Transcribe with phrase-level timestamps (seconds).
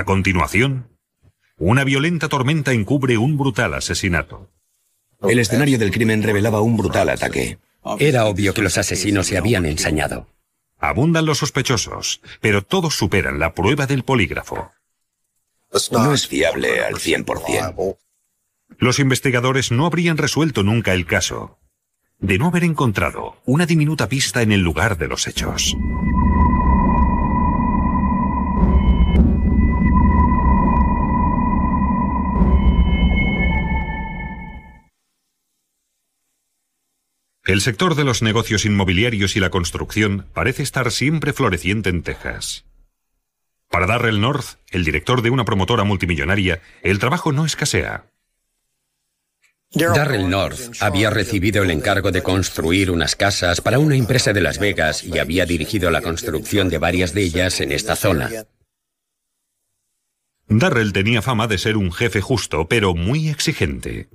[0.00, 0.88] A continuación,
[1.58, 4.50] una violenta tormenta encubre un brutal asesinato.
[5.20, 7.58] El escenario del crimen revelaba un brutal ataque.
[7.98, 10.26] Era obvio que los asesinos se habían ensañado.
[10.78, 14.72] Abundan los sospechosos, pero todos superan la prueba del polígrafo.
[15.92, 17.98] No es fiable al 100%.
[18.78, 21.58] Los investigadores no habrían resuelto nunca el caso,
[22.20, 25.76] de no haber encontrado una diminuta pista en el lugar de los hechos.
[37.50, 42.64] El sector de los negocios inmobiliarios y la construcción parece estar siempre floreciente en Texas.
[43.68, 48.04] Para Darrell North, el director de una promotora multimillonaria, el trabajo no escasea.
[49.72, 54.60] Darrell North había recibido el encargo de construir unas casas para una empresa de Las
[54.60, 58.30] Vegas y había dirigido la construcción de varias de ellas en esta zona.
[60.46, 64.08] Darrell tenía fama de ser un jefe justo, pero muy exigente.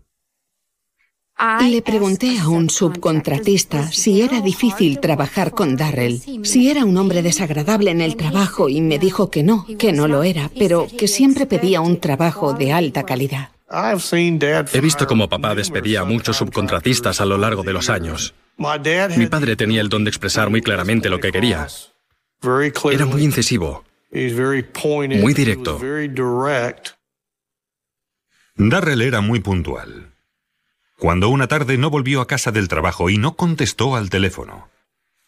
[1.38, 7.22] Le pregunté a un subcontratista si era difícil trabajar con Darrell, si era un hombre
[7.22, 11.10] desagradable en el trabajo y me dijo que no, que no lo era, pero que
[11.10, 13.50] siempre pedía un trabajo de alta calidad.
[13.70, 18.34] He visto cómo papá despedía a muchos subcontratistas a lo largo de los años.
[19.18, 21.68] Mi padre tenía el don de expresar muy claramente lo que quería.
[22.92, 25.82] Era muy incisivo, muy directo.
[28.56, 30.15] Darrell era muy puntual.
[30.98, 34.70] Cuando una tarde no volvió a casa del trabajo y no contestó al teléfono,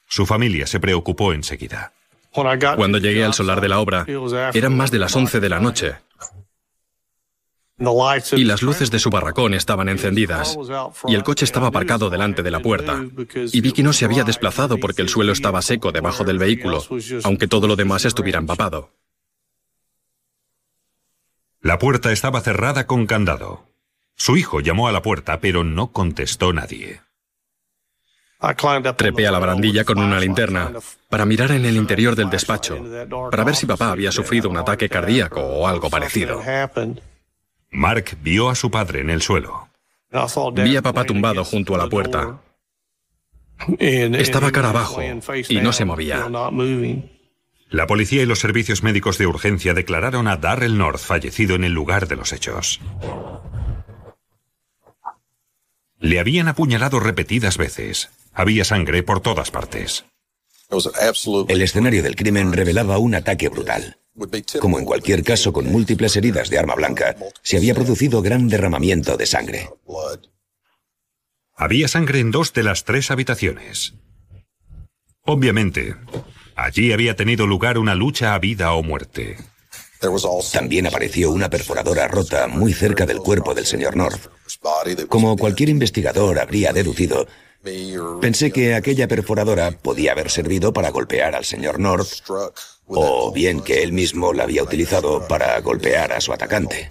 [0.08, 1.94] su familia se preocupó enseguida.
[2.32, 4.06] Cuando llegué al solar de la obra,
[4.54, 5.96] eran más de las 11 de la noche.
[8.32, 10.58] Y las luces de su barracón estaban encendidas,
[11.08, 13.04] y el coche estaba aparcado delante de la puerta.
[13.52, 16.84] Y vi que no se había desplazado porque el suelo estaba seco debajo del vehículo,
[17.24, 18.92] aunque todo lo demás estuviera empapado.
[21.62, 23.67] La puerta estaba cerrada con candado.
[24.18, 27.02] Su hijo llamó a la puerta, pero no contestó nadie.
[28.98, 30.74] Trepé a la barandilla con una linterna
[31.10, 32.84] para mirar en el interior del despacho,
[33.32, 36.42] para ver si papá había sufrido un ataque cardíaco o algo parecido.
[37.72, 39.70] Mark vio a su padre en el suelo.
[40.54, 42.42] Vi a papá tumbado junto a la puerta.
[43.80, 45.02] Estaba cara abajo
[45.48, 46.28] y no se movía.
[47.70, 51.74] La policía y los servicios médicos de urgencia declararon a Darrell North fallecido en el
[51.74, 52.80] lugar de los hechos.
[56.00, 58.10] Le habían apuñalado repetidas veces.
[58.34, 60.06] Había sangre por todas partes.
[61.48, 63.98] El escenario del crimen revelaba un ataque brutal.
[64.60, 69.16] Como en cualquier caso con múltiples heridas de arma blanca, se había producido gran derramamiento
[69.16, 69.70] de sangre.
[71.56, 73.94] Había sangre en dos de las tres habitaciones.
[75.22, 75.96] Obviamente,
[76.56, 79.38] allí había tenido lugar una lucha a vida o muerte.
[80.54, 84.30] También apareció una perforadora rota muy cerca del cuerpo del señor North.
[85.10, 87.28] Como cualquier investigador habría deducido,
[88.22, 92.24] pensé que aquella perforadora podía haber servido para golpear al señor North
[92.86, 96.90] o bien que él mismo la había utilizado para golpear a su atacante.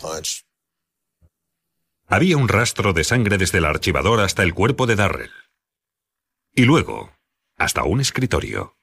[2.09, 5.33] Había un rastro de sangre desde el archivador hasta el cuerpo de Darrell.
[6.55, 7.13] Y luego,
[7.57, 8.77] hasta un escritorio.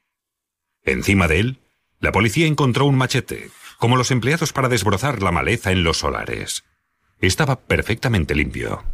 [0.82, 1.60] Encima de él,
[2.00, 6.64] la policía encontró un machete, como los empleados para desbrozar la maleza en los solares.
[7.26, 8.84] Estaba perfectamente limpio.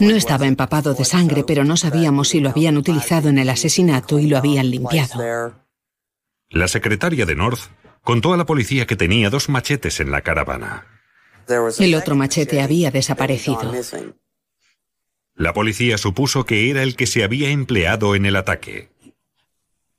[0.00, 4.18] No estaba empapado de sangre, pero no sabíamos si lo habían utilizado en el asesinato
[4.18, 5.56] y lo habían limpiado.
[6.48, 7.60] La secretaria de North
[8.02, 10.86] contó a la policía que tenía dos machetes en la caravana.
[11.78, 13.72] El otro machete había desaparecido.
[15.34, 18.90] La policía supuso que era el que se había empleado en el ataque.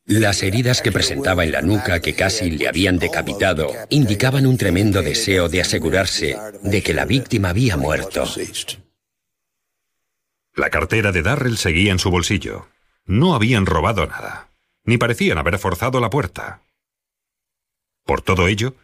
[0.07, 5.01] Las heridas que presentaba en la nuca que casi le habían decapitado indicaban un tremendo
[5.01, 8.23] deseo de asegurarse de que la víctima había muerto.
[10.55, 12.69] La cartera de Darrell seguía en su bolsillo.
[13.05, 14.49] No habían robado nada,
[14.85, 16.61] ni parecían haber forzado la puerta.
[18.05, 18.75] Por todo ello,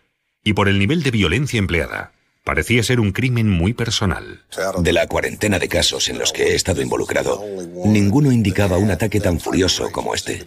[0.43, 2.11] y por el nivel de violencia empleada,
[2.43, 4.43] parecía ser un crimen muy personal.
[4.79, 7.41] De la cuarentena de casos en los que he estado involucrado,
[7.85, 10.43] ninguno indicaba un ataque tan furioso como este.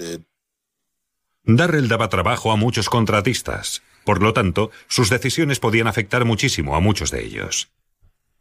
[1.46, 6.81] Darrell daba trabajo a muchos contratistas, por lo tanto, sus decisiones podían afectar muchísimo a
[6.81, 7.70] muchos de ellos.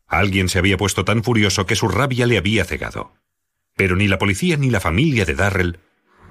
[0.07, 3.13] Alguien se había puesto tan furioso que su rabia le había cegado.
[3.75, 5.79] Pero ni la policía ni la familia de Darrell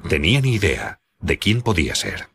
[0.08, 2.28] tenían idea de quién podía ser.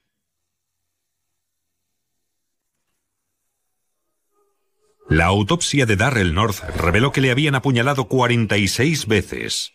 [5.09, 9.73] La autopsia de Darrell North reveló que le habían apuñalado 46 veces,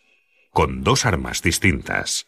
[0.51, 2.27] con dos armas distintas.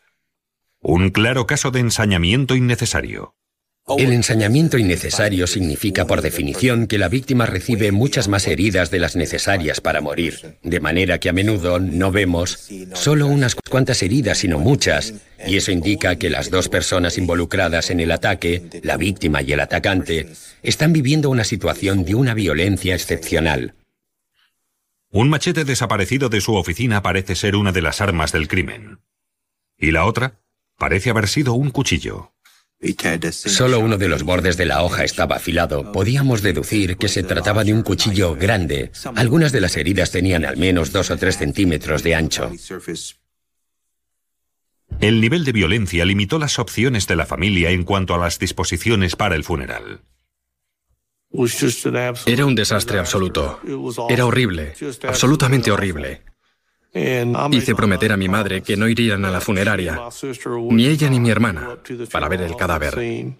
[0.82, 3.36] Un claro caso de ensañamiento innecesario.
[3.98, 9.16] El ensañamiento innecesario significa por definición que la víctima recibe muchas más heridas de las
[9.16, 14.60] necesarias para morir, de manera que a menudo no vemos solo unas cuantas heridas, sino
[14.60, 15.14] muchas,
[15.48, 19.62] y eso indica que las dos personas involucradas en el ataque, la víctima y el
[19.62, 20.28] atacante,
[20.64, 23.76] están viviendo una situación de una violencia excepcional.
[25.12, 29.00] Un machete desaparecido de su oficina parece ser una de las armas del crimen.
[29.78, 30.42] Y la otra
[30.78, 32.34] parece haber sido un cuchillo.
[33.32, 35.92] Solo uno de los bordes de la hoja estaba afilado.
[35.92, 38.92] Podíamos deducir que se trataba de un cuchillo grande.
[39.16, 42.52] Algunas de las heridas tenían al menos dos o tres centímetros de ancho.
[45.00, 49.16] El nivel de violencia limitó las opciones de la familia en cuanto a las disposiciones
[49.16, 50.02] para el funeral.
[52.26, 53.60] Era un desastre absoluto.
[54.10, 56.22] Era horrible, absolutamente horrible.
[56.94, 60.00] Hice prometer a mi madre que no irían a la funeraria,
[60.72, 61.78] ni ella ni mi hermana,
[62.12, 63.36] para ver el cadáver.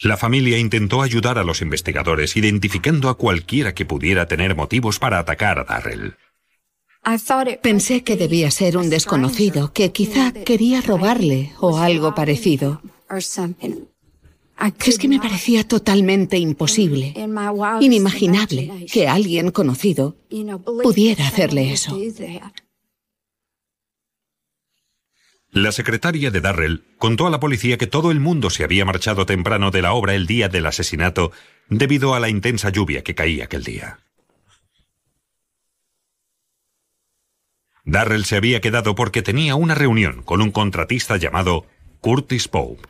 [0.00, 5.18] La familia intentó ayudar a los investigadores identificando a cualquiera que pudiera tener motivos para
[5.18, 6.14] atacar a Darrell.
[7.62, 12.80] Pensé que debía ser un desconocido, que quizá quería robarle o algo parecido.
[14.84, 17.14] Es que me parecía totalmente imposible,
[17.80, 20.16] inimaginable que alguien conocido
[20.82, 21.96] pudiera hacerle eso.
[25.50, 29.26] La secretaria de Darrell contó a la policía que todo el mundo se había marchado
[29.26, 31.32] temprano de la obra el día del asesinato
[31.70, 34.00] debido a la intensa lluvia que caía aquel día.
[37.84, 41.64] Darrell se había quedado porque tenía una reunión con un contratista llamado
[42.00, 42.86] Curtis Pope.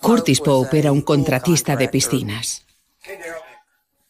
[0.00, 2.66] Curtis Pope era un contratista de piscinas.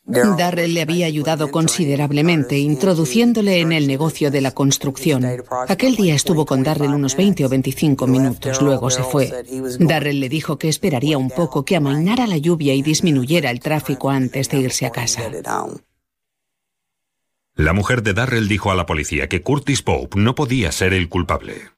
[0.07, 5.25] Darrell le había ayudado considerablemente, introduciéndole en el negocio de la construcción.
[5.69, 9.45] Aquel día estuvo con Darrell unos 20 o 25 minutos, luego se fue.
[9.79, 14.11] Darrell le dijo que esperaría un poco, que amainara la lluvia y disminuyera el tráfico
[14.11, 15.23] antes de irse a casa.
[17.55, 21.09] La mujer de Darrell dijo a la policía que Curtis Pope no podía ser el
[21.09, 21.74] culpable.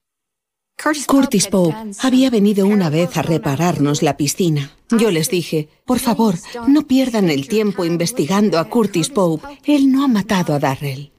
[1.07, 4.71] Curtis Pope había venido una vez a repararnos la piscina.
[4.91, 6.35] Yo les dije, por favor,
[6.69, 9.59] no pierdan el tiempo investigando a Curtis Pope.
[9.65, 11.13] Él no ha matado a Darrell.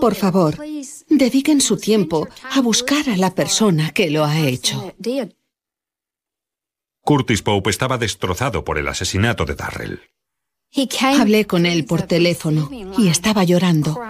[0.00, 0.56] Por favor,
[1.08, 4.94] dediquen su tiempo a buscar a la persona que lo ha hecho.
[7.02, 10.00] Curtis Pope estaba destrozado por el asesinato de Darrell.
[11.00, 12.68] Hablé con él por teléfono
[12.98, 14.00] y estaba llorando.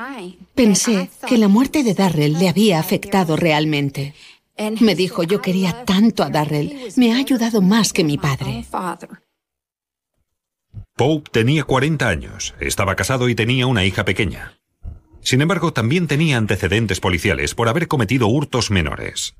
[0.55, 4.15] Pensé que la muerte de Darrell le había afectado realmente.
[4.57, 8.65] Me dijo, yo quería tanto a Darrell, me ha ayudado más que mi padre.
[10.97, 14.59] Pope tenía 40 años, estaba casado y tenía una hija pequeña.
[15.23, 19.35] Sin embargo, también tenía antecedentes policiales por haber cometido hurtos menores.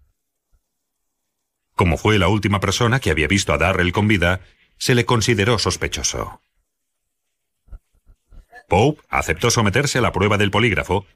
[1.77, 4.41] Como fue la última persona que había visto a Darrell con vida,
[4.79, 6.41] se le consideró sospechoso.
[8.69, 11.07] Pope aceptó someterse a la prueba del polígrafo,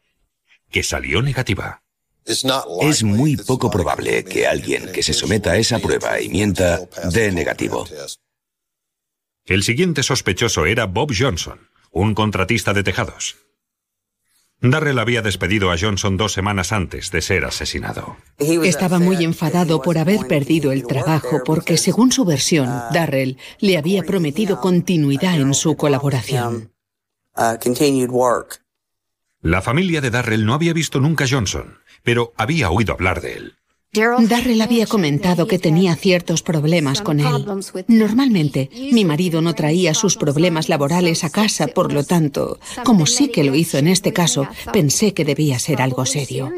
[0.70, 1.82] que salió negativa.
[2.24, 6.80] Es muy poco probable que alguien que se someta a esa prueba y mienta
[7.10, 7.86] dé negativo.
[9.46, 13.36] El siguiente sospechoso era Bob Johnson, un contratista de tejados.
[14.60, 18.16] Darrell había despedido a Johnson dos semanas antes de ser asesinado.
[18.38, 24.02] Estaba muy enfadado por haber perdido el trabajo porque, según su versión, Darrell le había
[24.02, 26.72] prometido continuidad en su colaboración.
[29.48, 33.34] La familia de Darrell no había visto nunca a Johnson pero había oído hablar de
[33.34, 33.54] él.
[33.92, 37.46] Darrell había comentado que tenía ciertos problemas con él.
[37.86, 43.28] Normalmente, mi marido no traía sus problemas laborales a casa, por lo tanto, como sí
[43.28, 46.52] que lo hizo en este caso, pensé que debía ser algo serio.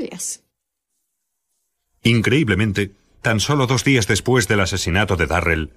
[2.02, 2.92] Increíblemente,
[3.22, 5.72] tan solo dos días después del asesinato de Darrell,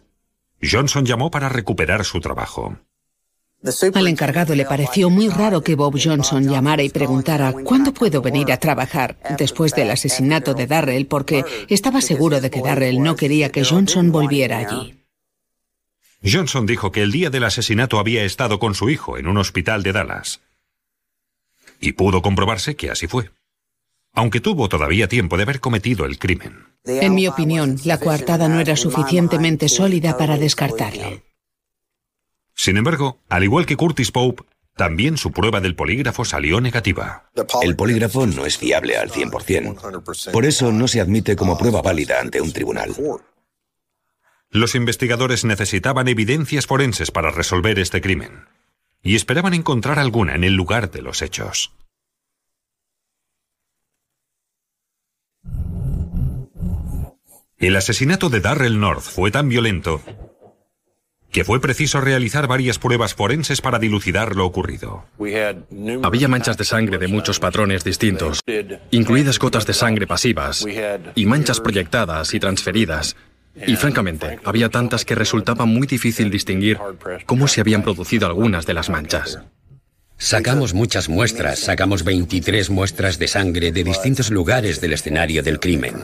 [0.62, 2.77] Johnson llamó para recuperar su trabajo.
[3.93, 8.51] Al encargado le pareció muy raro que Bob Johnson llamara y preguntara ¿cuándo puedo venir
[8.51, 9.17] a trabajar?
[9.38, 14.12] después del asesinato de Darrell porque estaba seguro de que Darrell no quería que Johnson
[14.12, 15.00] volviera allí.
[16.29, 19.82] Johnson dijo que el día del asesinato había estado con su hijo en un hospital
[19.82, 20.41] de Dallas.
[21.79, 23.32] Y pudo comprobarse que así fue.
[24.13, 26.65] Aunque tuvo todavía tiempo de haber cometido el crimen.
[26.86, 31.24] En mi opinión, la coartada no era suficientemente sólida para descartarle.
[32.55, 34.43] Sin embargo, al igual que Curtis Pope,
[34.75, 37.29] también su prueba del polígrafo salió negativa.
[37.62, 40.31] El polígrafo no es fiable al 100%.
[40.31, 42.95] Por eso no se admite como prueba válida ante un tribunal.
[44.50, 48.48] Los investigadores necesitaban evidencias forenses para resolver este crimen
[49.01, 51.74] y esperaban encontrar alguna en el lugar de los hechos.
[57.57, 60.01] El asesinato de Darrell North fue tan violento
[61.34, 65.06] que fue preciso realizar varias pruebas forenses para dilucidar lo ocurrido.
[66.04, 68.40] Había manchas de sangre de muchos patrones distintos,
[68.92, 70.63] incluidas gotas de sangre pasivas
[71.16, 73.16] y manchas proyectadas y transferidas.
[73.68, 76.78] Y francamente, había tantas que resultaba muy difícil distinguir
[77.25, 79.40] cómo se habían producido algunas de las manchas.
[80.18, 85.96] Sacamos muchas muestras, sacamos 23 muestras de sangre de distintos lugares del escenario del crimen.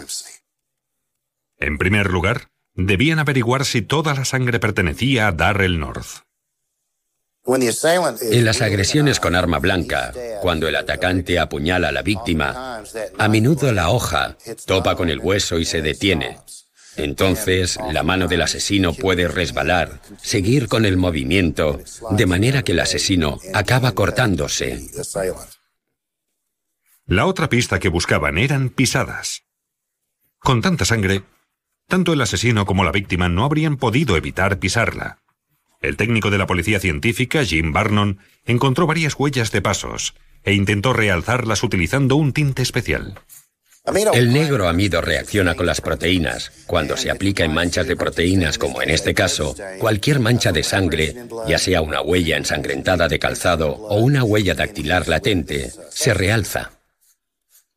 [1.59, 2.49] En primer lugar,
[2.85, 6.23] debían averiguar si toda la sangre pertenecía a Darrell North.
[7.45, 12.83] En las agresiones con arma blanca, cuando el atacante apuñala a la víctima,
[13.17, 16.37] a menudo la hoja topa con el hueso y se detiene.
[16.95, 21.79] Entonces, la mano del asesino puede resbalar, seguir con el movimiento,
[22.11, 24.89] de manera que el asesino acaba cortándose.
[27.05, 29.43] La otra pista que buscaban eran pisadas.
[30.39, 31.23] Con tanta sangre,
[31.89, 35.17] tanto el asesino como la víctima no habrían podido evitar pisarla.
[35.81, 40.93] El técnico de la policía científica, Jim Barnon, encontró varias huellas de pasos e intentó
[40.93, 43.19] realzarlas utilizando un tinte especial.
[44.13, 46.51] El negro amido reacciona con las proteínas.
[46.67, 51.15] Cuando se aplica en manchas de proteínas, como en este caso, cualquier mancha de sangre,
[51.47, 56.71] ya sea una huella ensangrentada de calzado o una huella dactilar latente, se realza.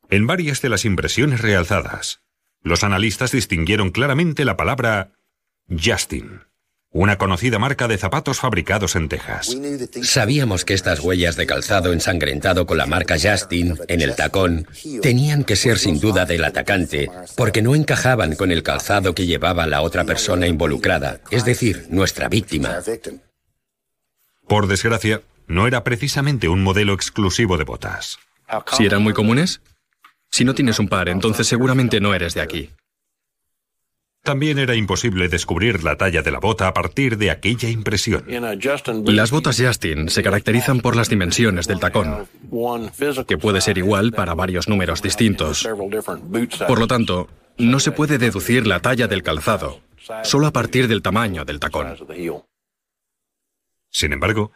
[0.09, 2.22] En varias de las impresiones realzadas,
[2.63, 5.11] los analistas distinguieron claramente la palabra
[5.69, 6.41] Justin,
[6.91, 9.57] una conocida marca de zapatos fabricados en Texas.
[10.03, 14.67] Sabíamos que estas huellas de calzado ensangrentado con la marca Justin en el tacón
[15.01, 19.67] tenían que ser sin duda del atacante, porque no encajaban con el calzado que llevaba
[19.67, 22.77] la otra persona involucrada, es decir, nuestra víctima.
[24.47, 28.19] Por desgracia, no era precisamente un modelo exclusivo de botas.
[28.77, 29.61] ¿Si eran muy comunes?
[30.33, 32.71] Si no tienes un par, entonces seguramente no eres de aquí.
[34.23, 38.25] También era imposible descubrir la talla de la bota a partir de aquella impresión.
[39.05, 42.27] Las botas Justin se caracterizan por las dimensiones del tacón,
[43.27, 45.69] que puede ser igual para varios números distintos.
[46.67, 49.81] Por lo tanto, no se puede deducir la talla del calzado,
[50.23, 51.95] solo a partir del tamaño del tacón.
[53.91, 54.51] Sin embargo,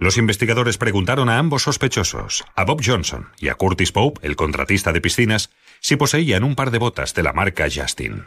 [0.00, 4.94] los investigadores preguntaron a ambos sospechosos, a Bob Johnson y a Curtis Pope, el contratista
[4.94, 8.26] de piscinas, si poseían un par de botas de la marca Justin.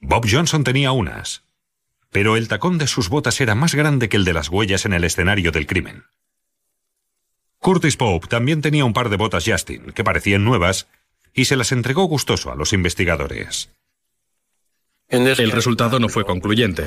[0.00, 1.44] Bob Johnson tenía unas,
[2.10, 4.94] pero el tacón de sus botas era más grande que el de las huellas en
[4.94, 6.04] el escenario del crimen.
[7.58, 10.88] Curtis Pope también tenía un par de botas Justin, que parecían nuevas,
[11.34, 13.70] y se las entregó gustoso a los investigadores.
[15.08, 16.86] El resultado no fue concluyente.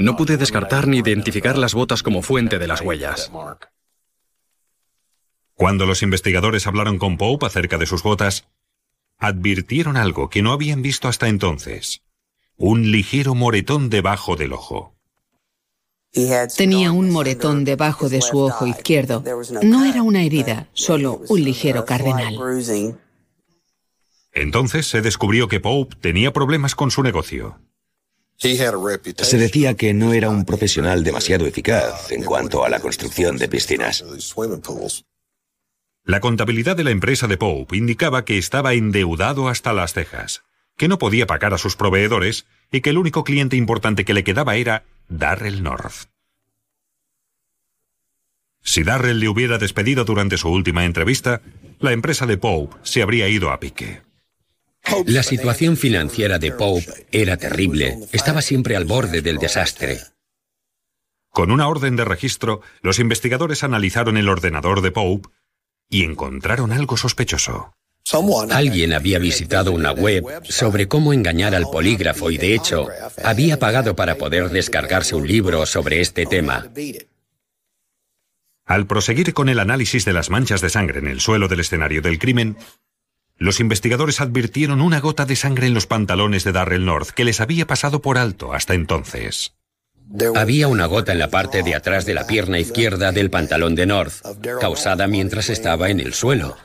[0.00, 3.30] No pude descartar ni identificar las botas como fuente de las huellas.
[5.54, 8.48] Cuando los investigadores hablaron con Pope acerca de sus botas,
[9.18, 12.02] advirtieron algo que no habían visto hasta entonces.
[12.56, 14.94] Un ligero moretón debajo del ojo.
[16.56, 19.22] Tenía un moretón debajo de su ojo izquierdo.
[19.62, 22.36] No era una herida, solo un ligero cardenal.
[24.34, 27.58] Entonces se descubrió que Pope tenía problemas con su negocio.
[28.36, 33.48] Se decía que no era un profesional demasiado eficaz en cuanto a la construcción de
[33.48, 34.04] piscinas.
[36.04, 40.42] La contabilidad de la empresa de Pope indicaba que estaba endeudado hasta las cejas,
[40.76, 44.24] que no podía pagar a sus proveedores y que el único cliente importante que le
[44.24, 46.08] quedaba era Darrell North.
[48.62, 51.40] Si Darrell le hubiera despedido durante su última entrevista,
[51.78, 54.02] la empresa de Pope se habría ido a pique.
[55.06, 57.98] La situación financiera de Pope era terrible.
[58.12, 60.00] Estaba siempre al borde del desastre.
[61.30, 65.28] Con una orden de registro, los investigadores analizaron el ordenador de Pope
[65.88, 67.74] y encontraron algo sospechoso.
[68.50, 72.88] Alguien había visitado una web sobre cómo engañar al polígrafo y de hecho
[73.24, 76.68] había pagado para poder descargarse un libro sobre este tema.
[78.66, 82.02] Al proseguir con el análisis de las manchas de sangre en el suelo del escenario
[82.02, 82.56] del crimen,
[83.36, 87.40] los investigadores advirtieron una gota de sangre en los pantalones de Darrell North que les
[87.40, 89.54] había pasado por alto hasta entonces.
[90.36, 93.86] Había una gota en la parte de atrás de la pierna izquierda del pantalón de
[93.86, 94.14] North,
[94.60, 96.56] causada mientras estaba en el suelo.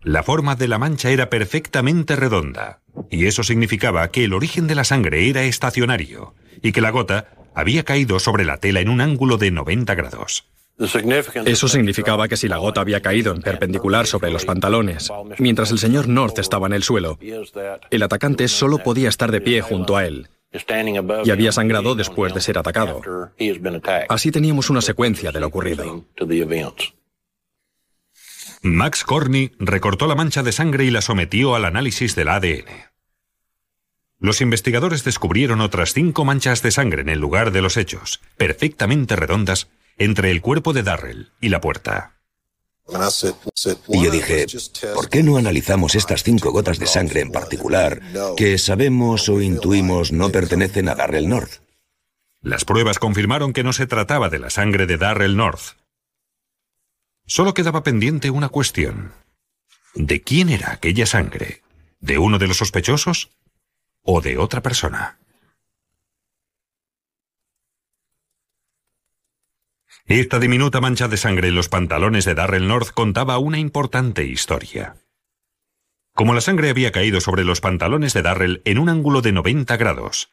[0.00, 4.76] La forma de la mancha era perfectamente redonda, y eso significaba que el origen de
[4.76, 9.00] la sangre era estacionario, y que la gota había caído sobre la tela en un
[9.00, 10.46] ángulo de 90 grados.
[10.78, 15.78] Eso significaba que si la gota había caído en perpendicular sobre los pantalones, mientras el
[15.78, 17.18] señor North estaba en el suelo,
[17.90, 20.28] el atacante solo podía estar de pie junto a él,
[21.24, 23.02] y había sangrado después de ser atacado.
[24.08, 26.04] Así teníamos una secuencia de lo ocurrido.
[28.62, 32.66] Max Corny recortó la mancha de sangre y la sometió al análisis del ADN.
[34.20, 39.14] Los investigadores descubrieron otras cinco manchas de sangre en el lugar de los hechos, perfectamente
[39.14, 39.68] redondas,
[39.98, 42.14] entre el cuerpo de Darrell y la puerta.
[43.88, 44.46] Y yo dije,
[44.94, 48.00] ¿por qué no analizamos estas cinco gotas de sangre en particular
[48.36, 51.60] que sabemos o intuimos no pertenecen a Darrell North?
[52.40, 55.76] Las pruebas confirmaron que no se trataba de la sangre de Darrell North.
[57.26, 59.12] Solo quedaba pendiente una cuestión.
[59.94, 61.62] ¿De quién era aquella sangre?
[62.00, 63.30] ¿De uno de los sospechosos?
[64.02, 65.18] ¿O de otra persona?
[70.08, 74.96] Esta diminuta mancha de sangre en los pantalones de Darrell North contaba una importante historia.
[76.14, 79.76] Como la sangre había caído sobre los pantalones de Darrell en un ángulo de 90
[79.76, 80.30] grados,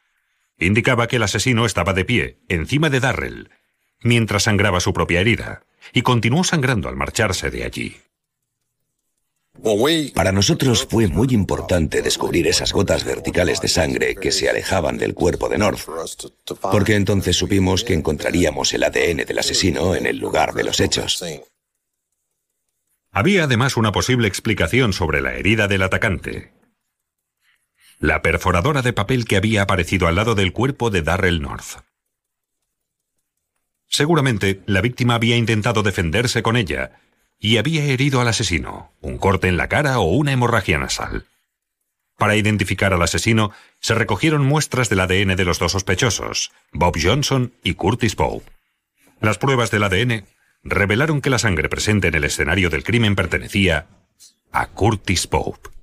[0.58, 3.50] indicaba que el asesino estaba de pie, encima de Darrell,
[4.00, 7.98] mientras sangraba su propia herida, y continuó sangrando al marcharse de allí.
[10.14, 15.14] Para nosotros fue muy importante descubrir esas gotas verticales de sangre que se alejaban del
[15.14, 15.80] cuerpo de North,
[16.70, 21.24] porque entonces supimos que encontraríamos el ADN del asesino en el lugar de los hechos.
[23.10, 26.52] Había además una posible explicación sobre la herida del atacante.
[27.98, 31.82] La perforadora de papel que había aparecido al lado del cuerpo de Darrell North.
[33.88, 37.00] Seguramente la víctima había intentado defenderse con ella,
[37.38, 41.26] y había herido al asesino, un corte en la cara o una hemorragia nasal.
[42.16, 47.52] Para identificar al asesino, se recogieron muestras del ADN de los dos sospechosos, Bob Johnson
[47.62, 48.50] y Curtis Pope.
[49.20, 50.24] Las pruebas del ADN
[50.62, 53.86] revelaron que la sangre presente en el escenario del crimen pertenecía
[54.50, 55.75] a Curtis Pope.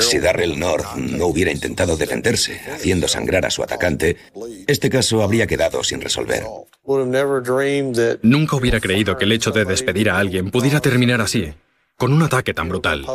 [0.00, 4.16] Si Darrell North no hubiera intentado defenderse, haciendo sangrar a su atacante,
[4.66, 6.44] este caso habría quedado sin resolver.
[8.22, 11.54] Nunca hubiera creído que el hecho de despedir a alguien pudiera terminar así,
[11.96, 13.06] con un ataque tan brutal.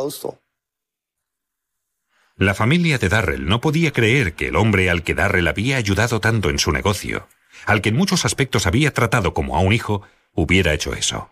[2.36, 6.20] La familia de Darrell no podía creer que el hombre al que Darrell había ayudado
[6.20, 7.28] tanto en su negocio,
[7.66, 10.02] al que en muchos aspectos había tratado como a un hijo,
[10.34, 11.30] hubiera hecho eso.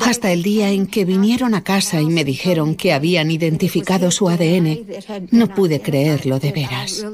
[0.00, 4.28] Hasta el día en que vinieron a casa y me dijeron que habían identificado su
[4.28, 4.86] ADN,
[5.30, 7.04] no pude creerlo de veras.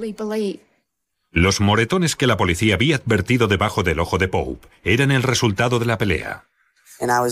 [1.31, 5.79] Los moretones que la policía había advertido debajo del ojo de Pope eran el resultado
[5.79, 6.45] de la pelea.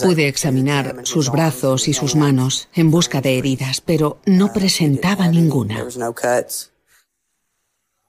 [0.03, 5.87] Pude examinar sus brazos y sus manos en busca de heridas, pero no presentaba ninguna.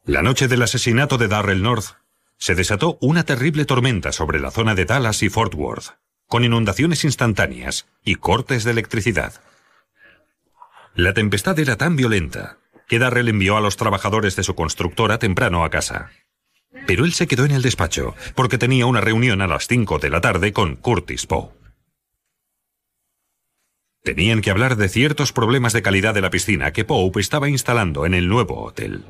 [0.05, 1.97] La noche del asesinato de Darrell North,
[2.37, 5.91] se desató una terrible tormenta sobre la zona de Dallas y Fort Worth
[6.31, 9.41] con inundaciones instantáneas y cortes de electricidad.
[10.95, 15.65] La tempestad era tan violenta que Darrell envió a los trabajadores de su constructora temprano
[15.65, 16.09] a casa.
[16.87, 20.09] Pero él se quedó en el despacho porque tenía una reunión a las 5 de
[20.09, 21.49] la tarde con Curtis Poe.
[24.01, 28.05] Tenían que hablar de ciertos problemas de calidad de la piscina que Pope estaba instalando
[28.05, 29.03] en el nuevo hotel.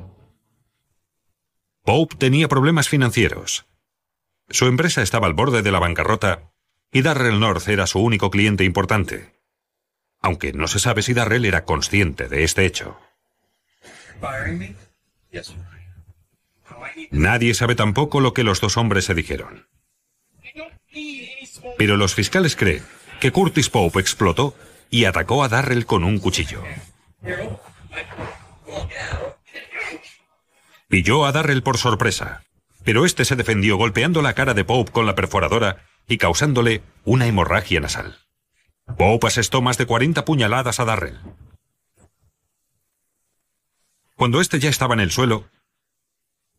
[1.84, 3.64] Pope tenía problemas financieros.
[4.48, 6.51] Su empresa estaba al borde de la bancarrota
[6.92, 9.32] y Darrell North era su único cliente importante,
[10.20, 12.98] aunque no se sabe si Darrell era consciente de este hecho.
[17.10, 19.66] Nadie sabe tampoco lo que los dos hombres se dijeron.
[21.78, 22.84] Pero los fiscales creen
[23.20, 24.54] que Curtis Pope explotó
[24.90, 26.62] y atacó a Darrell con un cuchillo.
[30.88, 32.42] Pilló a Darrell por sorpresa,
[32.84, 37.26] pero este se defendió golpeando la cara de Pope con la perforadora y causándole una
[37.26, 38.18] hemorragia nasal.
[38.98, 41.18] Pope asestó más de 40 puñaladas a Darrell.
[44.16, 45.48] Cuando éste ya estaba en el suelo,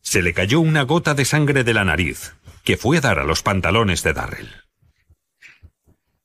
[0.01, 3.23] se le cayó una gota de sangre de la nariz, que fue a dar a
[3.23, 4.49] los pantalones de Darrell.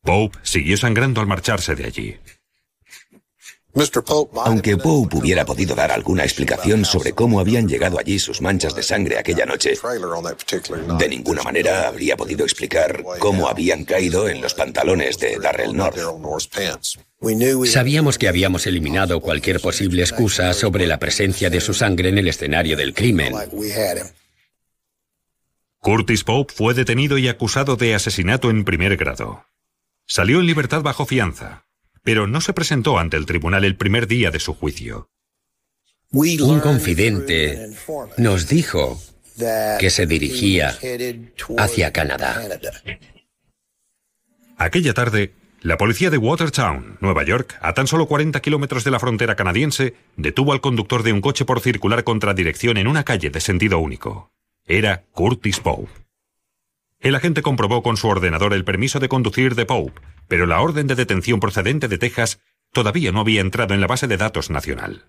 [0.03, 2.19] Pope siguió sangrando al marcharse de allí.
[4.45, 8.83] Aunque Pope hubiera podido dar alguna explicación sobre cómo habían llegado allí sus manchas de
[8.83, 9.75] sangre aquella noche,
[10.99, 15.99] de ninguna manera habría podido explicar cómo habían caído en los pantalones de Darrell North.
[17.67, 22.29] Sabíamos que habíamos eliminado cualquier posible excusa sobre la presencia de su sangre en el
[22.29, 23.35] escenario del crimen.
[25.81, 29.45] Curtis Pope fue detenido y acusado de asesinato en primer grado.
[30.07, 31.68] Salió en libertad bajo fianza,
[32.09, 35.11] pero no se presentó ante el tribunal el primer día de su juicio.
[36.11, 37.69] Un confidente
[38.17, 38.99] nos dijo
[39.79, 40.75] que se dirigía
[41.59, 42.41] hacia Canadá.
[44.57, 49.01] Aquella tarde, la policía de Watertown, Nueva York, a tan solo 40 kilómetros de la
[49.01, 53.29] frontera canadiense, detuvo al conductor de un coche por circular contra dirección en una calle
[53.29, 54.31] de sentido único.
[54.65, 56.08] Era Curtis Pope.
[57.01, 60.87] El agente comprobó con su ordenador el permiso de conducir de Pope, pero la orden
[60.89, 62.41] de detención procedente de Texas
[62.73, 65.05] todavía no había entrado en la base de datos nacional.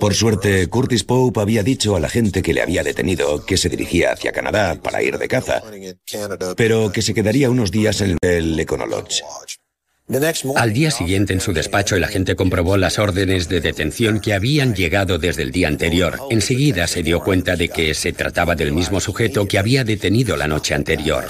[0.00, 3.68] Por suerte, Curtis Pope había dicho a la gente que le había detenido que se
[3.68, 5.62] dirigía hacia Canadá para ir de caza,
[6.56, 9.22] pero que se quedaría unos días en el Econolodge.
[10.56, 14.74] Al día siguiente, en su despacho, el agente comprobó las órdenes de detención que habían
[14.74, 16.18] llegado desde el día anterior.
[16.30, 20.48] Enseguida se dio cuenta de que se trataba del mismo sujeto que había detenido la
[20.48, 21.24] noche anterior.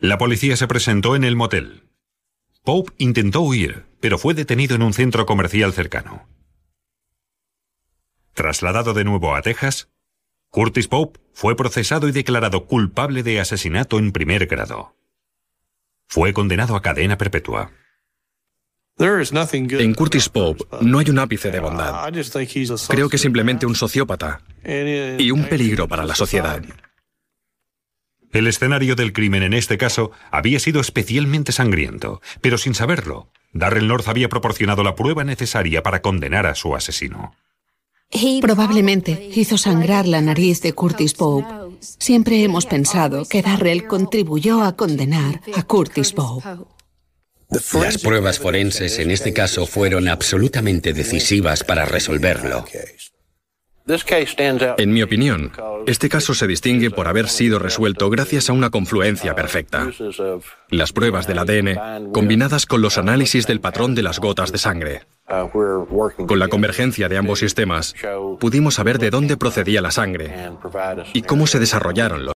[0.00, 1.84] La policía se presentó en el motel.
[2.64, 6.26] Pope intentó huir, pero fue detenido en un centro comercial cercano.
[8.34, 9.88] Trasladado de nuevo a Texas,
[10.50, 14.96] Curtis Pope fue procesado y declarado culpable de asesinato en primer grado.
[16.06, 17.70] Fue condenado a cadena perpetua.
[18.98, 22.10] En Curtis Pope no hay un ápice de bondad.
[22.88, 26.62] Creo que es simplemente un sociópata y un peligro para la sociedad.
[28.32, 33.86] El escenario del crimen en este caso había sido especialmente sangriento, pero sin saberlo, Darrell
[33.86, 37.34] North había proporcionado la prueba necesaria para condenar a su asesino.
[38.40, 41.65] Probablemente hizo sangrar la nariz de Curtis Pope.
[41.80, 46.46] Siempre hemos pensado que Darrell contribuyó a condenar a Curtis Pope.
[47.48, 52.64] Las pruebas forenses en este caso fueron absolutamente decisivas para resolverlo.
[54.78, 55.52] En mi opinión,
[55.86, 59.88] este caso se distingue por haber sido resuelto gracias a una confluencia perfecta.
[60.70, 65.02] Las pruebas del ADN combinadas con los análisis del patrón de las gotas de sangre.
[65.28, 67.94] Con la convergencia de ambos sistemas,
[68.40, 70.50] pudimos saber de dónde procedía la sangre
[71.12, 72.35] y cómo se desarrollaron los